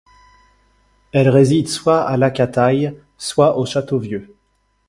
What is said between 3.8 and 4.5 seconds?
Vieux.